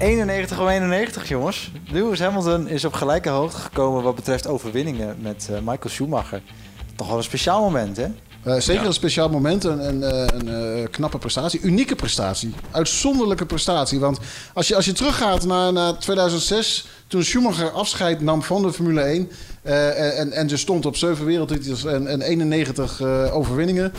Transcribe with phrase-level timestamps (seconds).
[0.00, 1.70] 91 om 91, jongens.
[1.86, 6.42] Lewis Hamilton is op gelijke hoogte gekomen wat betreft overwinningen met eh, Michael Schumacher.
[6.96, 8.06] Toch wel een speciaal moment, hè?
[8.42, 8.86] Eh, zeker Ja.
[8.88, 10.48] een speciaal moment, een, een, eh, een
[10.82, 13.98] eh, knappe prestatie, unieke prestatie, uitzonderlijke prestatie.
[14.00, 14.18] Want
[14.54, 19.00] als je, als je teruggaat naar, naar 2006, toen Schumacher afscheid nam van de Formule
[19.00, 19.30] 1
[19.62, 23.92] eh, en, en dus stond op 7 wereldtitels en, en 91 eh, overwinningen.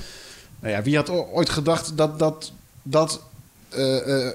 [0.60, 2.52] Nou ja, wie had ooit gedacht dat dat,
[2.84, 3.22] dat
[3.70, 4.34] eh, eh,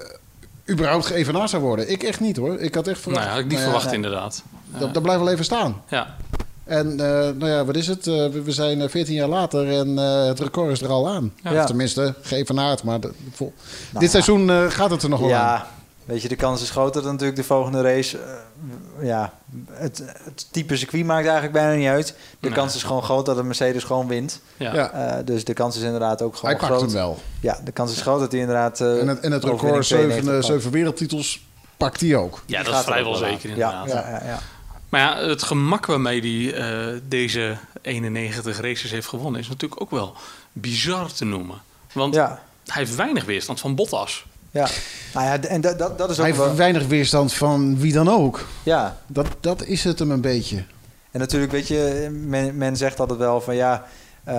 [0.69, 1.91] überhaupt geëvenaard zou worden?
[1.91, 2.59] Ik echt niet hoor.
[2.59, 3.25] Ik had echt Nou verwacht.
[3.25, 4.43] ja, had ik niet nou ja, verwacht inderdaad.
[4.77, 5.81] Dat, dat blijft wel even staan.
[5.89, 6.15] Ja.
[6.63, 6.97] En eh,
[7.37, 8.07] nou ja, wat is het?
[8.07, 11.09] Eh, we, we zijn eh, 14 jaar later en eh, het record is er al
[11.09, 11.33] aan.
[11.43, 11.59] Ja.
[11.61, 12.83] Of tenminste, geëvenaard.
[12.83, 13.53] Maar de, vol-
[13.89, 15.63] Nou, dit seizoen eh, gaat het er nog wel aan.
[16.07, 18.17] Weet je, de kans is groot dat natuurlijk de volgende race...
[18.17, 19.33] eh, ja,
[19.71, 22.07] het, het type circuit maakt eigenlijk bijna niet uit.
[22.07, 22.51] De Nee.
[22.57, 24.41] kans is gewoon groot dat de Mercedes gewoon wint.
[24.57, 24.73] Ja.
[24.73, 24.91] Ja.
[24.91, 26.81] Eh, dus de kans is inderdaad ook gewoon Hij pakt groot.
[26.81, 27.17] hem wel.
[27.41, 28.81] Ja, de kans is groot dat hij inderdaad...
[28.81, 30.45] eh, En het, en het record 92 zeven, eh, pakt.
[30.45, 31.45] zeven wereldtitels
[31.77, 32.43] pakt hij ook.
[32.45, 33.87] Ja, dat Gaat is vrijwel zeker inderdaad.
[33.87, 34.39] Ja, ja, ja, ja.
[34.89, 36.53] Maar ja, het gemak waarmee hij
[36.93, 39.41] eh, deze 91 races heeft gewonnen...
[39.41, 40.13] is natuurlijk ook wel
[40.53, 41.61] bizar te noemen.
[41.93, 42.27] Want ja.
[42.65, 44.25] hij heeft weinig weerstand van Bottas.
[44.57, 44.67] Ja,
[45.13, 46.45] nou ja, en dat, dat, dat is Hij ook wel...
[46.45, 48.45] heeft weinig weerstand van wie dan ook.
[48.63, 50.63] Ja, Dat, dat is het hem een beetje.
[51.11, 53.85] en natuurlijk weet je, men, men zegt altijd wel van ja,
[54.23, 54.35] eh,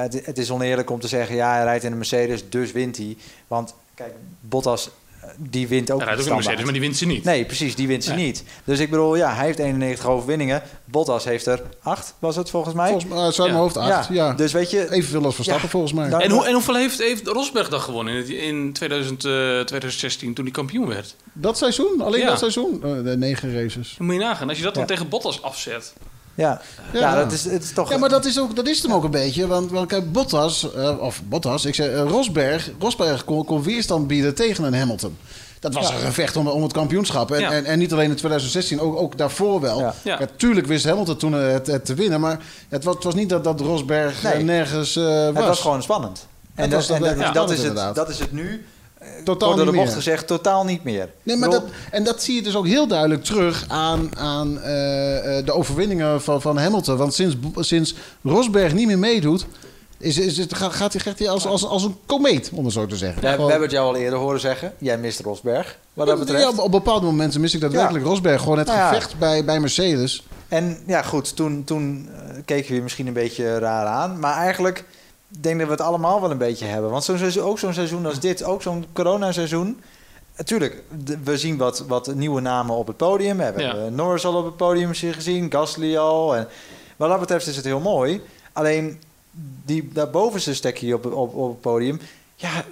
[0.00, 2.96] het, het is oneerlijk om te zeggen ja, hij rijdt in een Mercedes, dus wint
[2.96, 3.16] hij.
[3.46, 4.90] Want kijk, Bottas,
[5.36, 6.34] die wint ook Hij rijdt ook een.
[6.34, 7.24] Mercedes, maar die wint ze niet.
[7.24, 8.24] Nee, precies, die wint ze Nee.
[8.26, 8.44] niet.
[8.64, 10.62] Dus ik bedoel, ja, hij heeft 91 overwinningen.
[10.84, 12.88] Bottas heeft er 8, was het volgens mij?
[12.88, 13.54] Volgens mij uit zijn Ja.
[13.54, 14.08] hoofd acht.
[14.08, 14.32] Ja.
[14.32, 15.70] Dus weet je, Evenveel als Verstappen Ja.
[15.70, 16.10] volgens mij.
[16.10, 20.44] En, hoe, en hoeveel heeft, heeft Rosberg dan gewonnen in, in 2000, eh, 2016 toen
[20.44, 21.16] hij kampioen werd?
[21.32, 22.00] Dat seizoen?
[22.00, 22.26] Alleen Ja.
[22.28, 22.80] dat seizoen?
[22.82, 23.94] Eh, de negen races.
[23.98, 24.48] Dan moet je nagaan.
[24.48, 25.92] Als je dat dan tegen Bottas afzet.
[26.34, 26.60] Ja,
[26.92, 27.00] ja.
[27.00, 27.14] Ja.
[27.14, 27.90] dat, is, het is toch...
[27.90, 29.46] Ja, maar dat is, ook, dat is het hem ook een beetje.
[29.46, 34.06] Want, want kijk, Bottas, eh, of Bottas, ik zei, eh, Rosberg, Rosberg kon, kon weerstand
[34.06, 35.16] bieden tegen een Hamilton.
[35.60, 35.94] Dat was Ja.
[35.94, 37.30] een gevecht om, om het kampioenschap.
[37.30, 37.50] En, Ja.
[37.52, 39.78] en, en niet alleen in 2016, ook, ook daarvoor wel.
[39.78, 39.94] Ja.
[40.02, 40.16] Ja.
[40.20, 42.20] Ja, tuurlijk wist Hamilton toen het, het te winnen.
[42.20, 44.32] Maar het was, het was niet dat, dat Rosberg Nee.
[44.32, 45.34] eh, nergens eh, was.
[45.34, 46.26] Het was gewoon spannend.
[46.54, 47.02] En, dat, en
[47.50, 48.64] is het, dat is het nu,
[49.24, 49.96] Totaal door de niet bocht meer.
[49.96, 51.08] gezegd, totaal niet meer.
[51.22, 55.38] Nee, maar dat, en dat zie je dus ook heel duidelijk terug aan, aan eh,
[55.38, 56.96] eh, de overwinningen van, van Hamilton.
[56.96, 59.46] Want sinds, sinds Rosberg niet meer meedoet,
[59.98, 62.96] is, is, het- gaat, gaat, hij- als, als, als een komeet, om het zo te
[62.96, 63.22] zeggen.
[63.22, 64.72] Ja, we hebben het jou al eerder horen zeggen.
[64.78, 66.42] Jij mist Rosberg, wat dat betreft.
[66.56, 68.40] Ja, op, bepaalde momenten mis ik daadwerkelijk Rosberg.
[68.42, 68.88] Gewoon het Nou ja.
[68.88, 70.26] gevecht bij, bij Mercedes.
[70.48, 74.18] En ja, goed, toen, toen eh, keken we je misschien een beetje raar aan.
[74.18, 74.84] Maar eigenlijk
[75.40, 76.90] denk dat we het allemaal wel een beetje hebben.
[76.90, 79.80] Want zo'n seizoen, ook zo'n seizoen als dit, ook zo'n coronaseizoen...
[80.36, 80.82] Natuurlijk,
[81.24, 83.36] we zien wat, wat nieuwe namen op het podium.
[83.36, 83.88] We hebben Ja.
[83.88, 86.36] Norris al op het podium gezien, Gasly al.
[86.36, 86.48] En
[86.96, 88.22] wat dat betreft is het heel mooi.
[88.52, 89.00] Alleen
[89.64, 92.00] die, dat bovenste stekje op, op, op het podium...
[92.36, 92.64] Ja,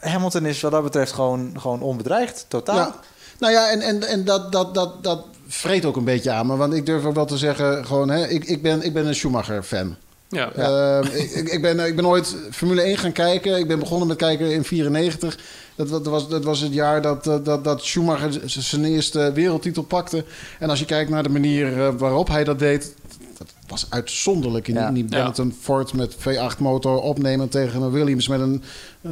[0.00, 2.76] Hamilton is wat dat betreft gewoon, gewoon onbedreigd, totaal.
[2.76, 2.94] Ja.
[3.38, 6.56] Nou ja, en, en, en dat, dat, dat, dat vreet ook een beetje aan me.
[6.56, 9.14] Want ik durf ook wel te zeggen, gewoon, hè, ik, ik, ben, ik ben een
[9.14, 9.96] Schumacher-fan.
[10.30, 10.52] Ja.
[10.52, 13.58] Ehm, ik, ik- ben, ik ben ooit Formule 1 gaan kijken.
[13.58, 15.38] Ik ben begonnen met kijken in 94.
[15.74, 19.82] Dat, dat, was, dat was het jaar dat, eh, dat, dat Schumacher zijn eerste wereldtitel
[19.82, 20.24] pakte.
[20.58, 22.94] En als je kijkt naar de manier eh, waarop hij dat deed...
[23.38, 24.88] Dat was uitzonderlijk in, die- Ja.
[24.88, 25.08] in die Ja.
[25.10, 28.62] Benetton Ford met V8-motor opnemen tegen een Williams met een
[29.02, 29.10] eh,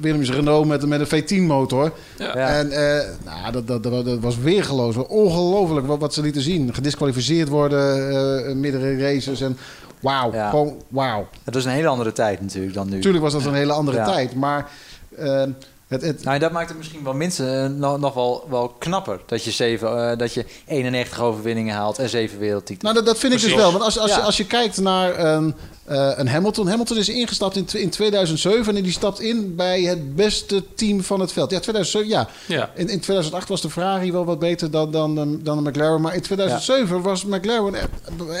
[0.00, 1.92] Williams Renault met, een- met een V10-motor.
[2.18, 2.38] Ja.
[2.38, 2.48] Ja.
[2.48, 4.96] En eh, nou, dat, dat, dat, dat was weergeloos.
[4.96, 6.74] Ongelooflijk wat, wat ze lieten zien.
[6.74, 8.10] Gedisqualificeerd worden
[8.48, 9.40] eh midden in races.
[9.40, 9.56] En
[10.04, 10.50] wauw, Ja.
[10.50, 11.28] gewoon wauw.
[11.44, 12.94] Het was een hele andere tijd natuurlijk dan nu.
[12.96, 14.34] Natuurlijk was dat een hele andere tijd.
[14.34, 14.70] Maar
[15.16, 15.42] eh,
[15.94, 19.20] het, het, Nou, dat maakt het misschien wel minstens eh, nog, nog wel, wel knapper.
[19.26, 22.82] Dat je, zeven, eh, dat je 91 overwinningen haalt en zeven wereldtitels.
[22.82, 23.72] nou, dat, dat vind ik dus wel.
[23.72, 24.16] Want als, als, Ja.
[24.16, 25.54] je, als je kijt naar een,
[25.84, 26.66] eh, een Hamilton.
[26.68, 31.20] Hamilton is ingestapt in, in 2007 en die stapt in bij het beste team van
[31.20, 31.50] het veld.
[31.50, 32.28] Ja, 2007, ja.
[32.46, 32.70] Ja.
[32.74, 36.00] In, in 2008 was de Ferrari wel wat beter dan, dan, dan, dan de McLaren.
[36.00, 37.74] Maar in 2007 was McLaren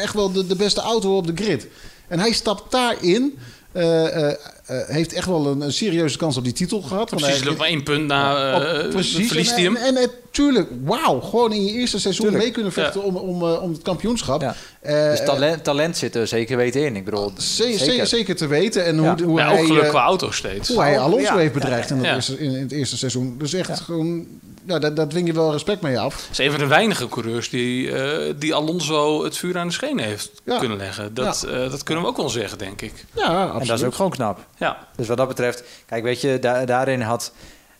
[0.00, 1.66] echt wel de, de beste auto op de grid.
[2.08, 3.38] En hij stapt daarin.
[3.72, 4.30] eh, eh,
[4.66, 7.10] eh, heeft echt wel een, een serieuze kans op die titel gehad.
[7.10, 9.26] Precies, maar één punt na op- precies.
[9.26, 9.76] verliest en, hij hem.
[9.76, 11.20] En, en, het- tuurlijk, wauw.
[11.20, 12.44] Gewoon in je eerste seizoen Tuurlijk.
[12.44, 14.40] mee kunnen vechten om, om, om het kampioenschap.
[14.40, 14.54] Ja.
[14.80, 16.96] Eh, dus talent, talent zit er zeker weten in.
[16.96, 18.36] Ik bedoel, Zeker, zeker.
[18.36, 18.84] te weten.
[18.84, 19.24] En hoe, Ja.
[19.24, 20.68] hoe Ja, hij, ook geluk qua auto steeds.
[20.68, 21.36] hoe hij Alonso Ja.
[21.36, 22.14] heeft bedreigd in, het Ja.
[22.14, 23.34] eerste, in, in het eerste seizoen.
[23.38, 24.26] Dus echt gewoon...
[24.66, 26.22] Ja, daar, daar dwing je wel respect mee af.
[26.22, 29.72] Het is een van de weinige coureurs die, eh, die Alonso het vuur aan de
[29.72, 30.58] schenen heeft Ja.
[30.58, 31.14] kunnen leggen.
[31.14, 33.04] Dat, eh, dat kunnen we ook wel zeggen, denk ik.
[33.14, 33.60] Ja, absoluut.
[33.60, 34.46] en dat is ook gewoon knap.
[34.56, 37.32] Ja, Dus wat dat betreft, kijk, weet je, da- daarin had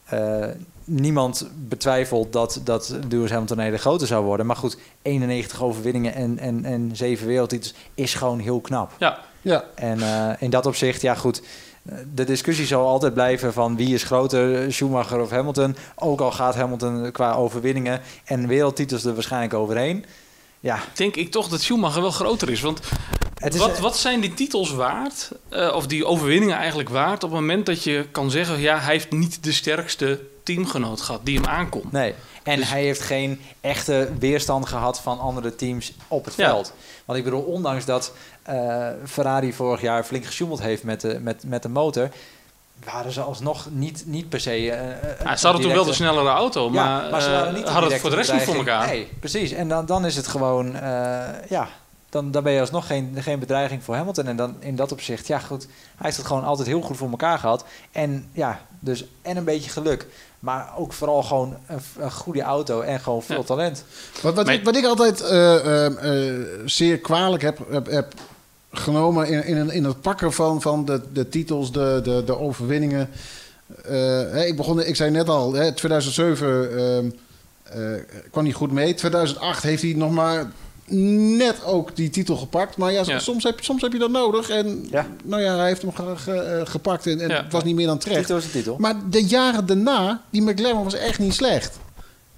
[0.04, 0.44] eh,
[0.84, 4.46] niemand betwijfeld dat, dat Lewis Hamilton een hele grote zou worden.
[4.46, 8.92] Maar goed, 91 overwinningen en, en, en 7 wereldtitels is gewoon heel knap.
[8.98, 9.19] ja.
[9.42, 9.64] Ja.
[9.75, 11.42] En eh, in dat opzicht, ja goed,
[12.14, 15.76] de discussie zal altijd blijven van wie is groter, Schumacher of Hamilton.
[15.94, 20.04] Ook al gaat Hamilton qua overwinningen en wereldtitels er waarschijnlijk overheen.
[20.60, 22.60] Ja, Denk ik toch dat Schumacher wel groter is.
[22.60, 22.81] Want
[23.36, 27.40] is, wat, wat zijn die titels waard, eh, of die overwinningen eigenlijk waard, op het
[27.40, 31.46] moment dat je kan zeggen, ja, hij heeft niet de sterkste teamgenoot gehad die hem
[31.46, 31.92] aankomt.
[31.92, 36.48] Nee, en Dus- hij heeft geen echte weerstand gehad van andere teams op het Ja.
[36.50, 36.72] veld.
[37.04, 38.12] Want ik bedoel, ondanks dat
[38.44, 42.08] eh, Ferrari vorig jaar flink gesjoemeld heeft met de, met, met de motor...
[42.85, 44.50] waren ze alsnog niet, niet per se...
[44.50, 47.35] eh, eh, Ja, ze hadden toen wel de snellere auto, maar, ja, maar ze eh,
[47.35, 48.87] waren niet hadden het voor de rest niet voor elkaar.
[48.87, 49.52] Nee, precies.
[49.52, 50.75] En dan, dan is het gewoon...
[50.75, 51.69] eh, ja,
[52.11, 54.26] dan, dan ben je alsnog geen, geen bedreiging voor Hamilton.
[54.26, 55.62] En dan in dat opzicht, ja goed...
[55.62, 55.70] Hij
[56.06, 57.64] heeft het gewoon altijd heel goed voor elkaar gehad.
[57.93, 60.06] En ja, dus en een beetje geluk.
[60.41, 63.43] Maar ook vooral gewoon een, een goede auto en gewoon veel Ja.
[63.43, 63.85] talent.
[64.23, 68.14] Wat, wat, ik, wat ik altijd eh, eh, eh, zeer kwalijk heb, heb, heb
[68.78, 73.08] genomen in, in, in het pakken van, van de, de titels, de, de, de overwinningen.
[73.84, 73.90] Eh,
[74.30, 77.10] hè, ik, begon, ik zei net al, hè, 2007 ehm,
[77.62, 78.00] eh,
[78.30, 78.94] kwam hij goed mee.
[78.94, 80.52] 2008 heeft hij nog maar
[81.38, 82.76] net ook die titel gepakt.
[82.76, 83.18] Maar ja, Ja.
[83.18, 84.48] Soms, heb, soms heb je dat nodig.
[84.48, 85.06] En Ja.
[85.24, 87.42] nou ja, hij heeft hem ge- ge- eh, gepakt en, en Ja.
[87.42, 88.20] het was niet meer dan terecht.
[88.20, 88.76] Titel is een titel.
[88.78, 91.78] Maar de jaren daarna, die McLaren was echt niet slecht.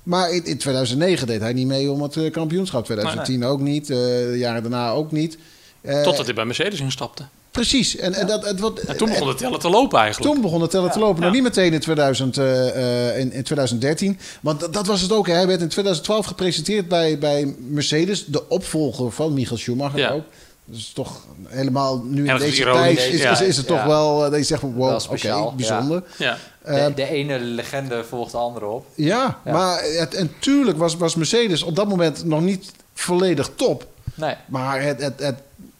[0.02, 2.84] Maar in, in 2009 deed hij niet mee om het kampioenschap.
[2.84, 3.90] 2010 ook niet.
[3.90, 5.38] eh, de jaren daarna ook niet.
[5.86, 7.22] Eh, Totdat hij bij Mercedes instapte.
[7.50, 7.96] Precies.
[7.96, 10.32] En, en, dat, het, wat, En toen begon het tellen te lopen eigenlijk.
[10.32, 11.16] toen begon het tellen te lopen.
[11.18, 11.24] Ja.
[11.24, 14.18] Nog niet meteen in, 2000, eh, eh, in, in 2013.
[14.40, 15.26] Want dat, dat was het ook.
[15.26, 15.32] hè.
[15.32, 18.24] Hij werd in 2012 gepresenteerd bij, bij Mercedes.
[18.24, 20.10] De opvolger van Michael Schumacher Ja.
[20.10, 20.24] ook.
[20.64, 23.30] Dus toch helemaal nu in deze tijd is, ja.
[23.30, 23.86] is, is het toch Ja.
[23.86, 24.18] wel...
[24.20, 26.02] dat je zegt wow, speciaal, oké, bijzonder.
[26.18, 26.36] Ja.
[26.64, 28.86] De, Eh, de ene legende volgt de andere op.
[28.94, 29.52] Ja, Ja.
[29.52, 33.86] maar het, en tuurlijk was, was Mercedes op dat moment nog niet volledig top.
[34.14, 34.34] Nee.
[34.46, 35.36] Maar het, het, het,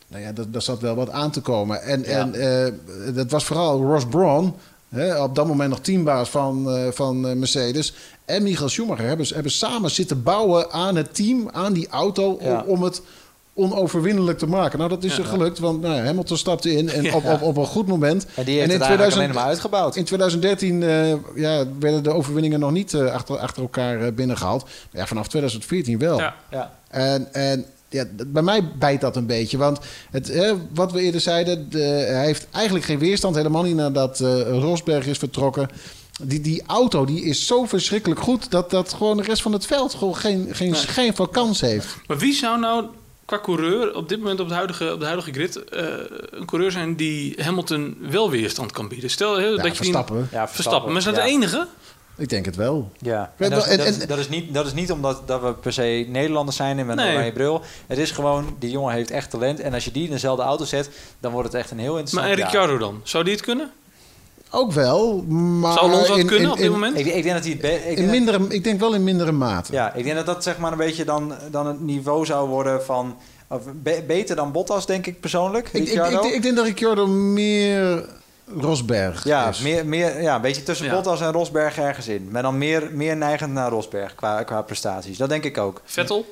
[0.08, 1.82] nou ja, dat, dat zat wel wat aan te komen.
[1.82, 2.06] En, Ja.
[2.08, 4.54] en eh, dat was vooral Ross Brawn,
[4.88, 7.94] hè, op dat moment nog teambaas van, eh, van eh, Mercedes.
[8.24, 12.46] En Michael Schumacher hebben, hebben samen zitten bouwen aan het team, aan die auto, om,
[12.46, 12.64] Ja.
[12.66, 13.02] om het
[13.58, 14.78] onoverwinnelijk te maken.
[14.78, 15.22] Nou, dat is Ja.
[15.22, 17.14] er gelukt, want nou, Hamilton stapte in en Ja.
[17.14, 18.26] op, op, op een goed moment.
[18.34, 19.96] En die heeft En in het eigenlijk 2000 alleen maar uitgebouwd.
[19.96, 24.62] In 2013 eh, ja, werden de overwinningen nog niet eh, achter, achter elkaar eh, binnengehaald.
[24.62, 26.18] Maar ja, vanaf 2014 wel.
[26.18, 26.34] Ja.
[26.50, 26.72] Ja.
[26.88, 29.56] En, en ja, bij mij bijt dat een beetje.
[29.58, 29.78] Want
[30.10, 31.78] het, eh, wat we eerder zeiden, de,
[32.08, 33.36] hij heeft eigenlijk geen weerstand.
[33.36, 35.68] Helemaal niet nadat eh, Rosberg is vertrokken.
[36.22, 38.50] Die, die auto die is zo verschrikkelijk goed...
[38.50, 40.80] dat, dat gewoon de rest van het veld gewoon geen, geen Nee.
[40.80, 41.86] schijn van kans heeft.
[42.06, 42.84] Maar wie zou nou
[43.24, 45.84] qua coureur op dit moment op, het huidige, op de huidige grid eh,
[46.30, 49.10] een coureur zijn die Hamilton wel weerstand kan bieden?
[49.10, 50.28] Stel heel, Ja, dat je die- Verstappen.
[50.32, 50.88] Ja, Verstappen.
[50.88, 51.22] Maar is dat ja.
[51.22, 51.66] de enige?
[52.18, 52.90] Ik denk het wel.
[52.98, 54.92] Ja, en dat, is, wel, en- dat, is, en- dat is niet, dat is niet
[54.92, 57.12] omdat dat we per se Nederlanders zijn en met een Nee.
[57.14, 57.60] oranje bril.
[57.86, 59.60] Het is gewoon, die jongen heeft echt talent.
[59.60, 60.90] En als je die in dezelfde auto zet,
[61.20, 62.50] dan wordt het echt een heel Maar interessant en jaar.
[62.50, 63.00] Ricciardo dan?
[63.02, 63.70] Zou die het kunnen?
[64.50, 65.72] Ook wel, maar...
[65.72, 66.98] Zou Alonso het in- kunnen in- op dit moment?
[66.98, 67.60] Ik, ik denk dat hij het...
[67.60, 69.72] be- Ik In dat- mindere, ik denk wel in mindere mate.
[69.72, 72.84] ja, ik denk dat dat zeg maar een beetje dan, dan het niveau zou worden
[72.84, 73.16] van...
[73.48, 75.68] Of be- beter dan Bottas, denk ik persoonlijk.
[75.72, 78.04] Ik, ik, ik denk dat Ricciardo meer
[78.60, 79.58] Rosberg ja, is.
[79.60, 80.93] meer, meer, ja, een beetje tussen Ja.
[80.94, 82.28] Bottas en Rosberg ergens in.
[82.31, 85.16] Maar dan meer, meer neigend naar Rosberg qua, qua prestaties.
[85.19, 85.81] Dat denk ik ook.
[85.84, 86.26] Vettel?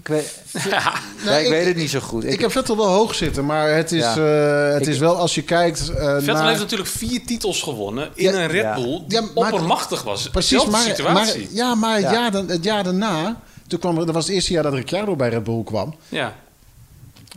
[0.00, 0.38] Ik weet,
[0.70, 0.92] Ja.
[1.24, 2.24] ja, ik, weet het niet zo goed.
[2.24, 4.16] Ik, heb Vettel wel hoog zitten, maar het is, Ja.
[4.16, 6.46] eh, het Ik- is wel als je kijkt eh, Vettel naar...
[6.48, 8.74] heeft natuurlijk vier titels gewonnen in Ja, een Red ja.
[8.74, 10.30] Bull die Ja, maar- oppermachtig was.
[10.30, 11.40] Precies, maar, situatie.
[11.46, 12.12] maar, ja, maar het, Ja.
[12.12, 15.16] Jaar, dan- het jaar daarna, toen kwam er, dat was het eerste jaar dat Ricciardo
[15.16, 15.94] bij Red Bull kwam.
[16.08, 16.34] ja.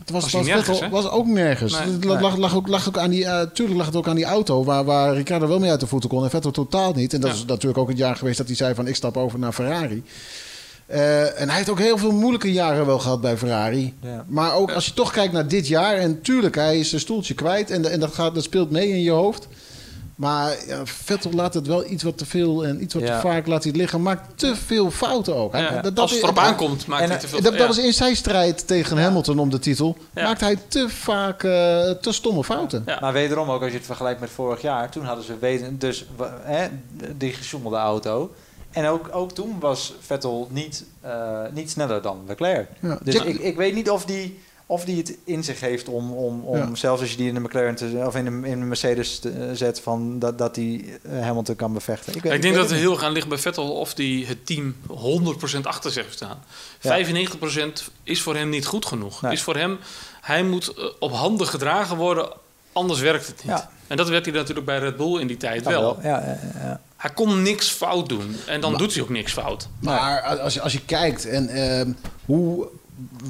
[0.00, 1.72] Het was, Was nergens, ook nergens.
[1.72, 1.92] Nee.
[1.92, 4.16] het lag, lag, lag ook, lag ook aan die, eh, tuurlijk lag het ook aan
[4.16, 7.14] die auto, waar, waar Ricciardo wel mee uit de voeten kon en Vettel totaal niet.
[7.14, 7.36] En dat Ja.
[7.36, 10.02] is natuurlijk ook het jaar geweest dat hij zei van ik stap over naar Ferrari.
[10.86, 13.94] Eh, en hij heeft ook heel veel moeilijke jaren wel gehad bij Ferrari.
[14.00, 14.24] Ja.
[14.28, 17.34] Maar ook als je toch kijkt naar dit jaar, en tuurlijk, hij is zijn stoeltje
[17.34, 19.48] kwijt en, en dat, gaat, dat speelt mee in je hoofd.
[20.16, 23.14] Maar ja, Vettel laat het wel iets wat te veel en iets wat Ja.
[23.20, 24.02] te vaak laat hij het liggen.
[24.02, 25.52] Maakt te veel fouten ook.
[25.56, 25.70] Ja.
[25.70, 27.42] dat- dat- Als het erop aankomt, maakt en, hij te veel.
[27.42, 27.66] dat, dat ja.
[27.66, 29.96] was in zijn strijd tegen Hamilton om de titel.
[30.14, 30.22] Ja.
[30.24, 31.50] Maakt hij te vaak eh,
[31.90, 32.82] te stomme fouten.
[32.86, 32.98] Ja.
[33.00, 36.06] Maar wederom ook, als je het vergelijkt met vorig jaar, toen hadden ze weten, dus
[36.42, 36.66] hè,
[37.16, 38.34] die gesjoemelde auto.
[38.70, 42.68] En ook, ook toen was Vettel niet, eh, niet sneller dan Leclerc.
[42.80, 42.98] Ja.
[43.02, 46.40] Dus ik, ik weet niet of die, of die het in zich heeft om, om,
[46.44, 46.74] om Ja.
[46.74, 49.50] zelfs als je die in de McLaren te, of in de, in de Mercedes te-
[49.52, 52.14] zet, van dat, dat die eh, Hamilton kan bevechten.
[52.14, 54.76] Ik, weet- ik denk dat het heel gaan liggen bij Vettel of die het team
[54.90, 56.38] 100% achter zich heeft staan.
[56.80, 57.04] Ja.
[57.06, 59.22] 95% is voor hem niet goed genoeg.
[59.22, 59.32] Nee.
[59.32, 59.78] Is voor hem,
[60.20, 62.28] hij moet eh, op handen gedragen worden,
[62.72, 63.46] anders werkt het niet.
[63.46, 63.70] Ja.
[63.86, 65.80] En dat werd hij natuurlijk bij Red Bull in die tijd wel.
[65.80, 65.98] wel.
[66.02, 66.80] Ja, ja, ja.
[66.96, 69.68] Hij kon niks fout doen en dan Maar- doet hij ook niks fout.
[69.80, 71.90] Maar als je, als je kijkt en ehm,
[72.24, 72.68] hoe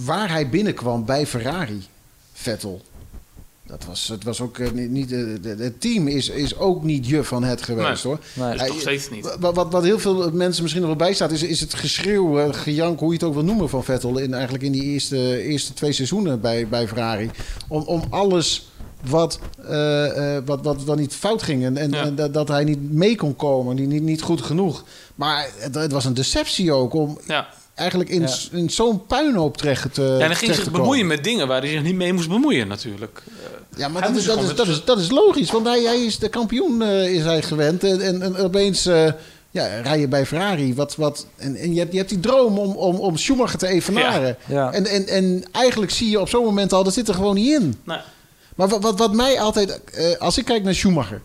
[0.04, 1.82] waar hij binnenkwam bij Ferrari,
[2.32, 2.82] Vettel.
[3.66, 7.06] Dat was, het was ook eh, niet, niet eh, het team is, is ook niet
[7.06, 8.12] je van het geweest Nee.
[8.14, 8.18] hoor.
[8.35, 8.50] Nee.
[8.50, 9.37] Dus Hij- nog steeds niet.
[9.40, 12.52] Wat, wat, wat heel veel mensen misschien nog wel bijstaat, is, is het geschreeuw, eh,
[12.54, 14.18] gejank, hoe je het ook wil noemen van Vettel.
[14.18, 17.30] In, eigenlijk in die eerste, eerste twee seizoenen bij, bij Ferrari.
[17.68, 18.70] Om, om alles
[19.08, 21.64] wat, eh, eh, wat, wat, wat niet fout ging.
[21.64, 22.04] En, en, Ja.
[22.04, 24.85] en dat, dat hij niet mee kon komen, niet, niet, niet goed genoeg.
[25.14, 27.46] Maar het, het was een deceptie ook om Ja.
[27.76, 28.28] Eigenlijk in, Ja.
[28.52, 31.06] in zo'n puinhoop terecht te Ja, en dan ging terecht zich te bemoeien komen.
[31.16, 33.23] met dingen waar hij zich niet mee moest bemoeien natuurlijk.
[33.76, 36.18] Ja, maar dat is, dat, is, dat, is, dat is logisch, want hij, hij is
[36.18, 37.85] de kampioen eh, is hij gewend.
[37.85, 39.12] En, en, en opeens eh,
[39.50, 40.75] ja, rij je bij Ferrari.
[40.75, 43.66] Wat, wat, en en je, hebt, je hebt die droom om, om, om Schumacher te
[43.66, 44.37] evenaren.
[44.47, 44.73] Ja.
[44.73, 47.61] En, en, en eigenlijk zie je op zo'n moment al, dat zit er gewoon niet
[47.61, 47.76] in.
[47.85, 48.00] nou,
[48.54, 51.21] Maar wat, wat, wat mij altijd, eh, als ik kijk naar Schumacher.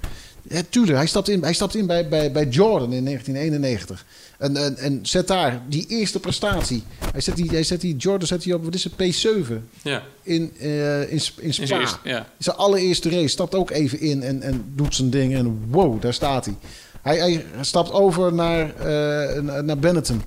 [0.50, 4.05] Ja, tuurlijk, hij stapt in, hij stapt in bij, bij, bij Jordan in 1991.
[4.41, 6.83] En, en, en zet daar die eerste prestatie.
[7.12, 10.01] Hij zet die, hij zet die Jordan zet die op, wat is het, P7 ja.
[10.24, 11.65] in, eh in, in In Spa.
[11.65, 12.27] zijn eerste- ja.
[12.38, 15.33] Zijn allereerste race stapt ook even in en, en doet zijn ding.
[15.36, 16.55] En wow, daar staat hij.
[17.01, 20.21] Hij, hij stapt over naar, eh, naar- Benetton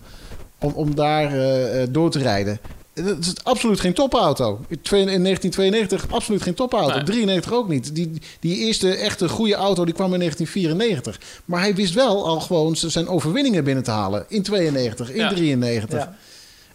[0.59, 2.59] om, om daar eh, door te rijden.
[2.95, 4.61] Het is absoluut geen topauto.
[4.69, 6.95] In twee- in 1992 absoluut geen topauto.
[6.95, 7.03] Nee.
[7.05, 7.95] 93 ook niet.
[7.95, 8.11] Die,
[8.41, 11.43] die eerste echte goede auto die kwam in 1994.
[11.45, 14.25] Maar hij wist wel al gewoon zijn overwinningen binnen te halen.
[14.29, 15.29] In 92, in Ja.
[15.29, 15.99] 93.
[15.99, 16.17] Ja.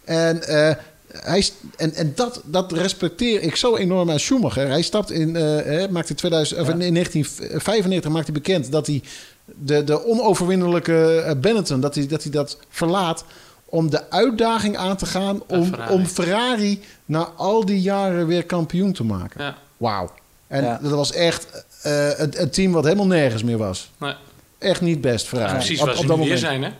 [0.04, 0.74] En, eh,
[1.12, 4.68] hij, en, en dat, dat respecteer ik zo enorm aan Schumacher.
[4.68, 9.02] Hij stapt in, eh, maakte 2000, of in 1995 maakt hij bekend dat hij
[9.44, 13.24] de, de onoverwinnelijke Benetton, dat hij, dat hij dat verlaat
[13.70, 15.92] om de uitdaging aan te gaan om Ferrari.
[15.94, 19.42] om Ferrari na al die jaren weer kampioen te maken.
[19.44, 19.54] Ja.
[19.76, 20.10] Wauw.
[20.46, 20.78] En Ja.
[20.82, 23.90] dat was echt eh, een, een team wat helemaal nergens meer was.
[23.98, 24.14] Nee.
[24.58, 25.52] Echt niet best Ferrari.
[25.52, 26.50] Precies Op- waar op ze dat nu weer moment.
[26.50, 26.70] zijn, hè?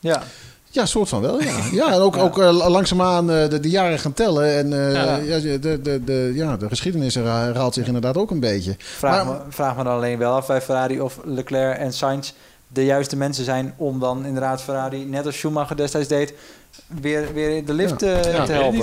[0.00, 0.22] Ja.
[0.72, 1.56] Ja, soort van wel, ja.
[1.72, 4.54] Ja, en ook, ook eh, langzaamaan eh, de, de jaren gaan tellen.
[4.56, 5.16] En eh, Ja.
[5.16, 5.38] ja.
[5.58, 8.74] de, de, de, ja, de geschiedenis herhaalt zich inderdaad ook een beetje.
[8.78, 12.32] Vraag, Maar- me, vraag me dan alleen wel af bij Ferrari of Leclerc en Sainz
[12.72, 16.34] de juiste mensen zijn om dan inderdaad Ferrari, net als Schumacher destijds deed,
[17.00, 18.06] weer, weer de lift Ja.
[18.06, 18.44] eh, Ja.
[18.44, 18.78] te niet helpen.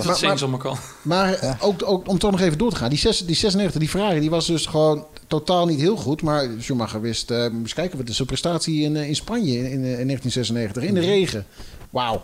[1.02, 1.58] Maar- kan.
[1.60, 2.90] Ook, ook om toch nog even door te gaan.
[2.90, 6.22] Die, zes, die 96, die Ferrari, die was dus gewoon totaal niet heel goed.
[6.22, 9.66] Maar Schumacher wist, eh eens kijken, wat is zijn prestatie in, eh, in Spanje in,
[9.66, 10.84] in, eh, in 1996.
[10.84, 11.46] In de regen.
[11.90, 12.22] Wauw.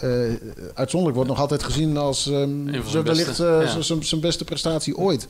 [0.00, 0.10] Eh,
[0.74, 2.70] uitzonderlijk wordt nog altijd gezien als ehm,
[3.02, 5.28] wellicht eh, zijn beste prestatie ooit.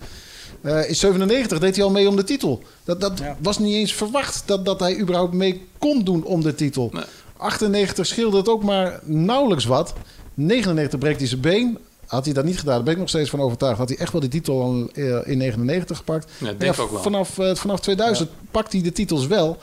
[0.60, 2.62] Eh, in 97 deed hij al mee om de titel.
[2.84, 3.36] Dat, dat Ja.
[3.42, 6.90] was niet eens verwacht dat, dat hij überhaupt mee kon doen om de titel.
[6.92, 7.04] Nee.
[7.36, 9.92] 98 scheelde het ook maar nauwelijks wat.
[10.34, 11.78] 99 breekt hij zijn been.
[12.06, 13.78] Had hij dat niet gedaan, daar ben ik nog steeds van overtuigd.
[13.78, 16.30] Had hij echt wel die titel al eh, in 99 gepakt.
[16.38, 17.02] Ja, denk ook wel.
[17.02, 19.56] Vanaf, eh, vanaf 2000 pakt hij de titels wel.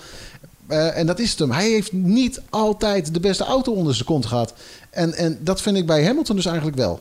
[0.67, 1.51] Eh, en dat is het hem.
[1.51, 4.53] Hij heeft niet altijd de beste auto onder zijn kont gehad.
[4.89, 6.99] En, en dat vind ik bij Hamilton dus eigenlijk wel.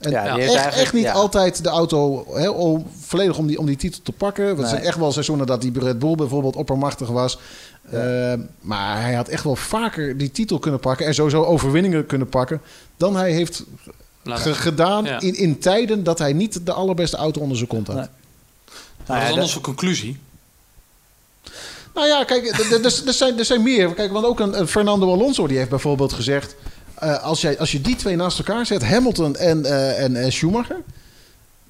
[0.00, 1.12] En Ja, echt, echt niet ja.
[1.12, 4.46] altijd de auto hè, om, volledig om die, om die titel te pakken.
[4.46, 7.38] Want er zijn echt wel seizoenen dat die Red Bull bijvoorbeeld oppermachtig was.
[7.90, 7.98] Ja.
[8.32, 11.06] Eh, maar hij had echt wel vaker die titel kunnen pakken.
[11.06, 12.60] En sowieso overwinningen kunnen pakken.
[12.96, 13.64] Dan hij heeft
[14.44, 15.20] gedaan Ja.
[15.20, 17.96] in, in tijden dat hij niet de allerbeste auto onder zijn kont had.
[17.96, 18.06] Nee.
[19.06, 20.18] Nou ja, is dat- onze conclusie?
[21.94, 23.94] Nou ja, kijk, er zijn, er zijn meer.
[23.94, 26.54] Kijk, want ook een, een Fernando Alonso die heeft bijvoorbeeld gezegd...
[27.00, 30.30] eh, als, jij, als je die twee naast elkaar zet, Hamilton en, eh, en eh,
[30.30, 30.76] Schumacher...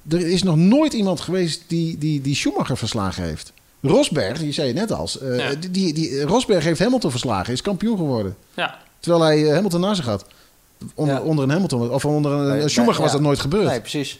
[0.09, 3.51] er is nog nooit iemand geweest die, die, die Schumacher verslagen heeft.
[3.81, 5.19] Rosberg, die zei je net als...
[5.19, 5.53] eh, Ja.
[5.55, 8.35] die, die, die- Rosberg heeft Hamilton verslagen, is kampioen geworden.
[8.53, 10.25] Ja, Terwijl hij Hamilton naast zich had.
[10.95, 11.21] Onder, Ja.
[11.21, 13.17] onder een Hamilton, of onder een Nee, Schumacher nee, was ja.
[13.17, 13.65] dat nooit gebeurd.
[13.67, 14.19] Nee, precies.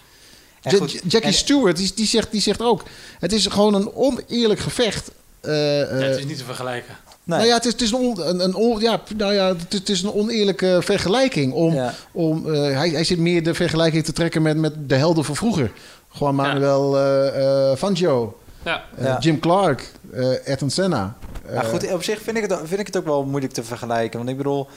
[0.62, 2.84] En Ja- goed, Jackie en- Stewart, die, die, zegt, die zegt ook...
[3.20, 5.12] Het is gewoon een oneerlijk gevecht.
[5.42, 6.96] eh, ja, eh, het is niet te vergelijken.
[7.24, 7.38] Nee.
[7.38, 9.74] nou ja, het is, het is, een, on- een, een on- ja, nou ja, het
[9.74, 11.54] is, het is een oneerlijke vergelijking.
[11.54, 11.94] Om, Ja.
[12.12, 15.36] om, eh, hij, hij zit meer de vergelijking te trekken met, met de helden van
[15.36, 15.72] vroeger.
[16.20, 19.18] Juan Manuel eh, eh, Fangio, Ja, Ja.
[19.20, 21.16] Jim Clark, eh Ayrton Senna.
[21.54, 24.18] Maar goed, op zich vind ik, het, vind ik het ook wel moeilijk te vergelijken.
[24.18, 24.68] Want ik bedoel,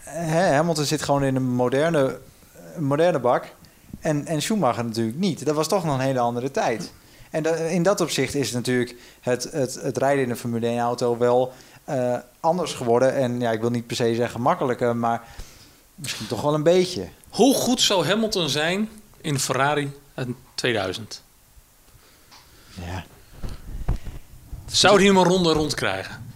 [0.00, 2.18] hè, Hamilton zit gewoon in een moderne,
[2.76, 3.44] een moderne bak.
[4.00, 5.44] En, en Schumacher natuurlijk niet.
[5.46, 6.92] Dat was toch nog een hele andere tijd.
[7.30, 11.18] En da- in dat opzicht is natuurlijk het, het, het rijden in een Formule 1-auto
[11.18, 11.52] wel
[11.92, 13.14] eh, anders geworden.
[13.14, 15.22] En ja, ik wil niet per se zeggen makkelijker, maar
[15.94, 17.08] misschien toch wel een beetje.
[17.28, 18.88] hoe goed zou Hamilton zijn
[19.20, 21.22] in Ferrari uit 2000?
[22.86, 23.04] Ja,
[24.66, 26.30] Zou hij hem een ronde rond krijgen?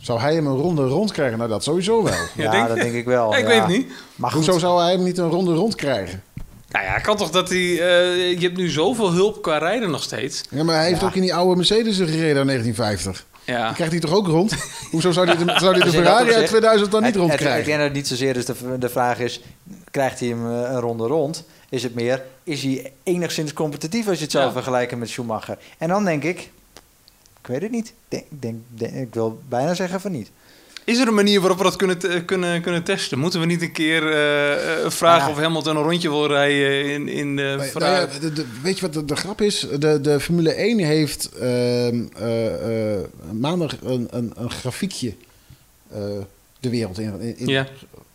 [0.00, 1.38] Zou hij hem een ronde rond krijgen?
[1.38, 2.14] Nou, dat sowieso wel.
[2.36, 2.82] Ja, denk dat je?
[2.82, 3.30] denk ik wel.
[3.32, 3.48] Ja, ik ja.
[3.48, 3.92] weet het niet.
[4.16, 6.22] Maar goed, Hoezo zou hij hem niet een ronde rond krijgen?
[6.70, 7.58] Nou ja, kan toch dat hij...
[7.58, 10.42] eh, je hebt nu zoveel hulp qua rijden nog steeds.
[10.50, 11.06] Ja, maar hij heeft Ja.
[11.06, 13.26] ook in die oude Mercedes gereden in 1950.
[13.44, 13.72] Ja.
[13.72, 14.54] Krijgt hij toch ook rond?
[14.90, 17.46] Hoezo zou hij de, zou de Ferrari uit opzicht- 2000 dan niet rond het- Ik
[17.46, 17.64] krijgen?
[17.66, 19.40] denk dat het niet zozeer dus de, de vraag is,
[19.90, 21.44] krijgt hij hem eh, een ronde rond?
[21.68, 24.52] is het meer, is hij enigszins competitief als je het zou Ja.
[24.52, 25.58] vergelijken met Schumacher?
[25.78, 26.38] En dan denk ik,
[27.40, 27.92] ik weet het niet.
[28.08, 30.30] Denk, denk, denk- ik wil bijna zeggen van niet.
[30.84, 33.18] Is er een manier waarop we dat kunnen, kunnen, kunnen testen?
[33.18, 35.32] Moeten we niet een keer eh, eh, vragen Ja.
[35.32, 38.80] of Hamilton een rondje wil rijden in, in de nou ja, de- de- weet je
[38.80, 39.66] wat de, de grap is?
[39.78, 43.00] De, de Formule 1 heeft ehm, eh,
[43.32, 45.14] maandag een, een, een grafiekje
[46.60, 47.66] de wereld in, in, in Ja.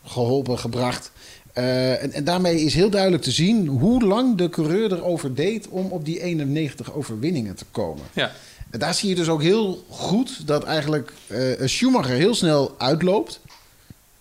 [0.05, 1.11] geholpen, gebracht.
[1.53, 5.85] En, en daarmee is heel duidelijk te zien hoe lang de coureur erover deed om
[5.91, 8.03] op die 91 overwinningen te komen.
[8.13, 8.31] Ja.
[8.69, 13.39] En daar zie je dus ook heel goed dat eigenlijk eh, Schumacher heel snel uitloopt.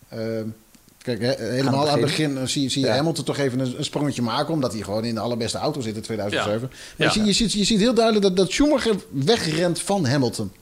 [0.08, 0.44] Ehm,
[1.02, 2.28] kijk, helemaal aan het begin.
[2.28, 2.94] begin eh, zie, zie je Ja.
[2.94, 4.54] Hamilton toch even een, een sprongetje maken...
[4.54, 6.60] omdat hij gewoon in de allerbeste auto zit in 2007.
[6.60, 7.04] Maar Ja.
[7.04, 10.52] Je, ziet, je, ziet, je ziet heel duidelijk dat, dat Schumacher wegrent van Hamilton.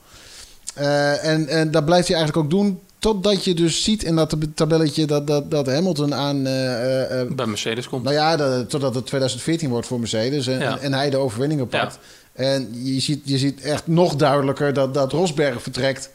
[0.73, 2.79] Eh, en, en dat blijft hij eigenlijk ook doen...
[2.99, 5.05] totdat je dus ziet in dat tab- tabelletje...
[5.05, 6.43] dat, dat, dat Hamilton aan...
[6.43, 8.03] Bij Mercedes komt.
[8.03, 10.71] nou ja, de- totdat het 2014 wordt voor Mercedes en, Ja.
[10.71, 11.99] en, en hij de overwinningen pakt.
[12.37, 16.09] En je ziet, je ziet echt nog duidelijker dat, dat Rosberg vertrekt.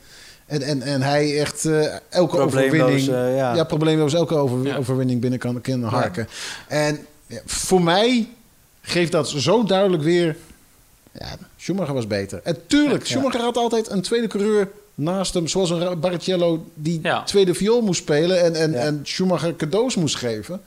[0.47, 3.01] En, en, en hij echt eh, elke overwinning...
[3.07, 3.55] ja.
[3.55, 3.65] ja.
[3.65, 4.77] probleemloos elke over, Ja.
[4.77, 6.29] overwinning binnen kan, kan harken.
[6.69, 8.29] En ja, voor mij
[8.81, 10.37] geeft dat zo duidelijk weer...
[11.19, 12.41] Ja, Schumacher was beter.
[12.45, 13.09] En tuurlijk, Ja.
[13.11, 15.49] Schumacher had altijd een tweede coureur naast hem.
[15.49, 17.23] Zoals een Barrichello die Ja.
[17.23, 18.41] tweede viool moest spelen.
[18.43, 18.79] En, en, Ja.
[18.79, 20.61] en Schumacher cadeaus moest geven.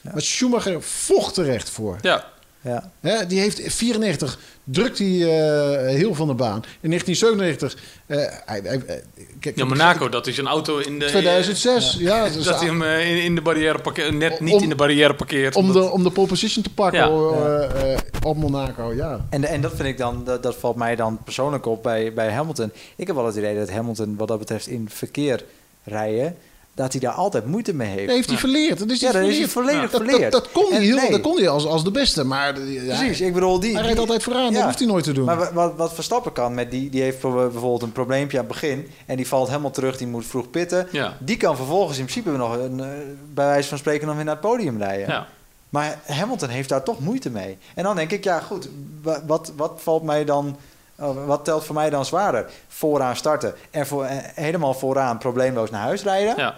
[0.00, 1.98] Maar Schumacher vocht er echt voor.
[2.00, 2.31] Ja,
[2.64, 2.90] Ja.
[3.00, 6.64] Hè, die heeft in 94 drukt hij eh, heel van de baan.
[6.80, 7.76] In 1997...
[8.06, 8.96] eh, hij, hij, eh,
[9.40, 11.04] kijk, ja Monaco, dat is een auto in de...
[11.06, 12.24] 2006, ja.
[12.28, 15.56] dus dat hij hem in, in de barrière parkeert, net niet in de barrière parkeert.
[15.56, 17.98] om, omdat- de, om de pole position te pakken Ja.
[18.24, 19.26] op Monaco, ja.
[19.30, 22.30] En, en dat vind ik dan, dat, dat valt mij dan persoonlijk op bij, bij
[22.32, 22.72] Hamilton.
[22.96, 25.44] Ik heb wel het idee dat Hamilton, wat dat betreft, in verkeer
[25.84, 26.36] rijden,
[26.74, 28.06] dat hij daar altijd moeite mee heeft.
[28.06, 28.78] Dat heeft hij verleerd.
[28.78, 29.50] Dat is ja, dat is hij verleerd.
[29.50, 30.32] volledig dat, dat, verleerd.
[30.32, 31.10] dat kon hij, En heel, nee.
[31.10, 33.68] dat kon hij als, als de beste, maar eh, ja, Precies, ik bedoel, die...
[33.68, 34.52] hij die- rijdt altijd vooraan.
[34.52, 35.24] Dat hoeft hij nooit te doen.
[35.24, 38.52] Maar wa- wat, wat Verstappen kan, met die, die heeft bijvoorbeeld een probleempje aan het
[38.52, 38.88] begin...
[39.06, 40.88] en die valt helemaal terug, die moet vroeg pitten.
[40.92, 42.86] Ja, Die kan vervolgens in principe nog, een, eh,
[43.34, 45.08] bij wijze van spreken, nog weer naar het podium rijden.
[45.08, 45.26] ja.
[45.68, 47.58] Maar Hamilton heeft daar toch moeite mee.
[47.74, 48.68] En dan denk ik, ja goed,
[49.02, 50.56] wa- wat, wat valt mij dan...
[50.98, 52.50] oh, Wat telt voor mij dan zwaarder?
[52.68, 56.34] Vooraan starten en voor, eh, helemaal vooraan probleemloos naar huis rijden?
[56.36, 56.54] ja.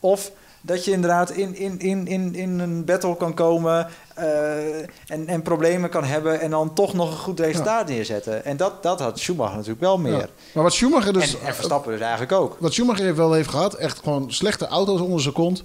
[0.00, 5.26] Of dat je inderdaad in, in, in, in, in een battle kan komen eh, en,
[5.26, 8.44] en problemen kan hebben en dan toch nog een goed resultaat neerzetten.
[8.44, 10.18] En dat, dat had Schumacher natuurlijk wel meer.
[10.18, 10.26] Ja.
[10.52, 11.38] Maar wat Schumacher dus...
[11.38, 12.56] en, en Verstappen dus eigenlijk ook.
[12.58, 15.62] Wat Schumacher heeft wel heeft gehad, echt gewoon slechte auto's onder zijn kont.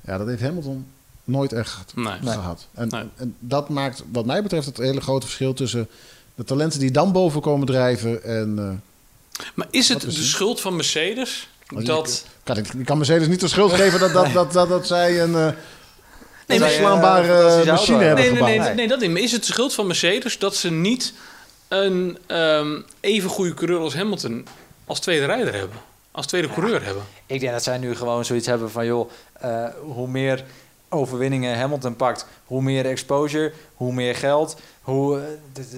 [0.00, 0.86] Ja, dat heeft Hamilton
[1.24, 1.92] nooit echt gehad.
[1.94, 2.32] Nee.
[2.32, 2.66] gehad.
[2.74, 3.08] En, Nee.
[3.16, 5.88] en dat maakt wat mij betreft het hele grote verschil tussen
[6.34, 8.54] de talenten die dan boven komen drijven en...
[8.58, 12.24] eh, Maar is het de schuld van Mercedes Want dat...
[12.42, 15.22] kan, ik, ik kan Mercedes niet de schuld geven dat, dat, dat, dat, dat zij
[15.22, 15.48] een, eh
[16.46, 17.98] Nee, een slaanbare eh, machine auto.
[17.98, 18.48] hebben Nee, nee, gebouwd.
[18.48, 19.10] nee, nee, nee, dat niet.
[19.10, 21.12] Maar is het de schuld van Mercedes dat ze niet
[21.68, 24.46] een ehm, even goede coureur als Hamilton
[24.86, 25.76] als tweede rijder hebben?
[26.10, 27.02] Als tweede coureur hebben?
[27.26, 30.44] Ik denk dat zij nu gewoon zoiets hebben van, joh, eh, hoe meer
[30.94, 34.56] overwinningen Hamilton pakt, hoe meer exposure, hoe meer geld.
[34.80, 35.24] Hoe, eh,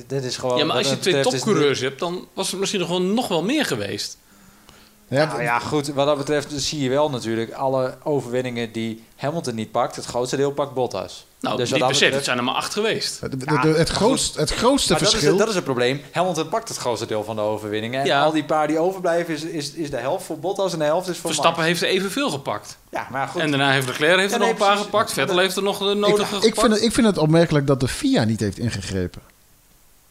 [0.06, 0.58] dit, is gewoon...
[0.58, 3.42] Ja, maar als je twee topcoureurs hebt, dan was het misschien nog wel, nog wel
[3.42, 4.18] meer geweest.
[5.08, 5.88] Ja, Nou ja, goed.
[5.88, 9.96] Wat dat betreft zie je wel natuurlijk alle overwinningen die Hamilton niet pakt.
[9.96, 11.26] Het grootste deel pakt Bottas.
[11.40, 13.20] Nou, Dus niet per se, het zijn er maar acht geweest.
[13.20, 15.36] de- de- Ja, de- het, grootst, het grootste Maar dat is, verschil...
[15.38, 16.02] dat is het probleem.
[16.12, 18.00] Hamilton pakt het grootste deel van de overwinningen.
[18.00, 18.22] En Ja.
[18.24, 21.08] al die paar die overblijven is, is, is de helft voor Bottas en de helft
[21.08, 21.66] is voor Verstappen Max.
[21.80, 22.76] heeft er evenveel gepakt.
[22.90, 23.40] Ja, maar goed.
[23.40, 24.84] En daarna heeft Leclerc heeft Ja, er nog een paar precies.
[24.84, 25.12] gepakt.
[25.12, 26.44] Vettel heeft er nog de nodige ik, gepakt.
[26.46, 29.22] ik, vind het, ik vind het opmerkelijk dat de FIA niet heeft ingegrepen.